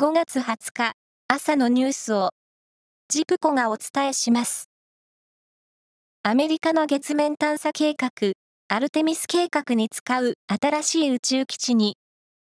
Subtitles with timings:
[0.00, 0.92] 5月20日
[1.28, 2.30] 朝のニュースを
[3.10, 4.70] ジプコがお伝えします。
[6.22, 8.32] アメリカの月面探査計画
[8.68, 11.98] アルテミス計画に使う新しい宇宙基地に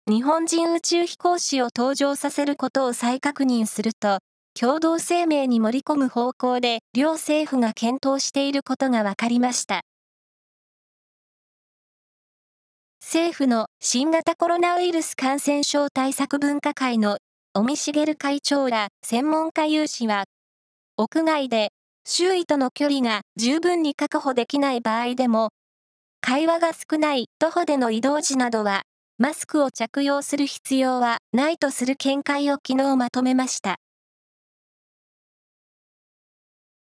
[0.07, 4.19] 日本人宇宙飛行士を登場させることを再確認すると
[4.53, 9.81] 共同声明に盛り込む方向で両政府が検討していることが分かりました。
[13.03, 17.17] 政府の新型コロナウイルス感染症対策分科会の
[17.53, 20.27] 尾身茂会長ら専門家有志は、
[20.97, 21.73] 屋外で
[22.07, 25.51] 周囲との距離が十分に確保できない場合でも、
[26.21, 28.83] 会話が少ない徒歩での移動時などは、
[29.19, 33.79] マスクを着用する必要はないとする見解を昨日まとめました。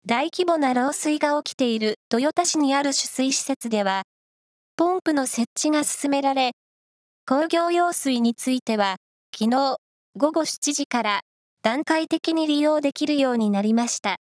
[0.06, 4.04] 大規模な漏水が起きている豊田市にある取水施設では、
[4.76, 6.52] ポンプの設置が進められ、
[7.26, 8.96] 工業用水については、
[9.38, 9.76] 昨日
[10.18, 11.20] 午後7時から
[11.60, 14.16] 段階的に利用できるようになりました。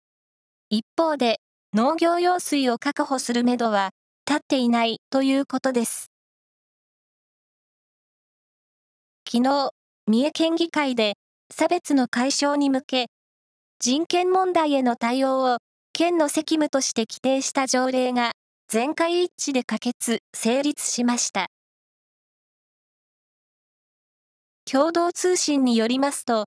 [0.69, 1.41] 一方で、
[1.73, 3.89] 農業用水を確保するめどは
[4.25, 6.09] 立っていないということです。
[9.29, 9.71] 昨日、
[10.07, 11.15] 三重県議会で
[11.53, 13.07] 差別の解消に向け、
[13.79, 15.57] 人権問題への対応を
[15.91, 18.31] 県の責務として規定した条例が
[18.69, 21.47] 全会一致で可決・成立しました。
[24.71, 26.45] 共同通信によりますと、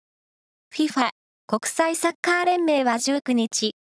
[0.74, 1.10] FIFA
[1.46, 3.74] 国際サッカー連盟は19日、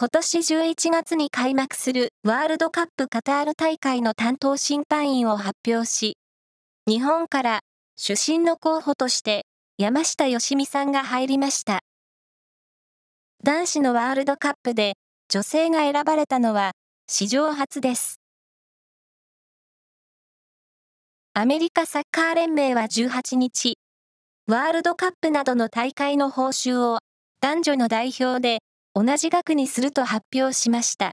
[0.00, 6.16] 今年11月に開幕するワールドカップカタール大会の担当審判員を発表し、
[6.86, 7.60] 日本から
[7.96, 9.44] 主審の候補として
[9.76, 11.80] 山下良美さんが入りました。
[13.44, 14.94] 男子のワールドカップで
[15.28, 16.72] 女性が選ばれたのは
[17.08, 18.20] 史上初です。
[21.38, 23.76] アメリカサッカー連盟は18日、
[24.46, 27.00] ワールドカップなどの大会の報酬を
[27.42, 28.60] 男女の代表で
[28.94, 31.12] 同じ額にすると発表しました。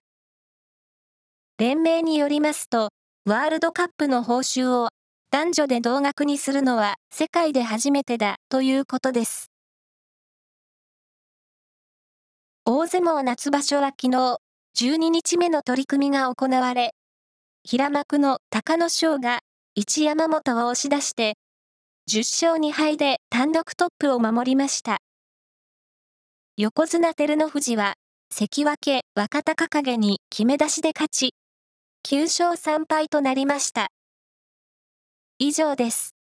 [1.59, 2.91] 連盟によりますと、
[3.25, 4.87] ワールドカップの報酬を
[5.29, 9.47] 男女で同額にするのは世界で初めてだということです。
[12.63, 14.37] 大相撲夏場所は昨日、
[14.77, 16.93] 12日目の取り組みが行われ、
[17.65, 19.41] 平幕の隆の勝が
[19.75, 21.33] 一山本を押し出して、
[22.07, 24.99] 10勝2敗で単独トップを守りました。
[26.57, 27.95] 横綱照ノ富士は、
[28.29, 31.33] 関脇若隆景に決め出しで勝ち、
[32.07, 33.87] 9勝3敗となりました。
[35.39, 36.12] 以上です。